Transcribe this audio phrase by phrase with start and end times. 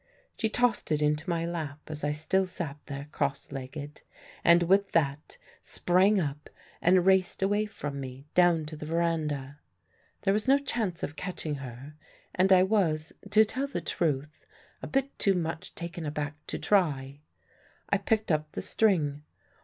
[0.39, 4.01] She tossed it into my lap as I still sat there cross legged,
[4.43, 6.49] and with that sprang up
[6.81, 9.59] and raced away from me, down to the verandah.
[10.23, 11.93] There was no chance of catching her,
[12.33, 14.43] and I was (to tell the truth)
[14.81, 17.19] a bit too much taken aback to try.
[17.91, 19.21] I picked up the string.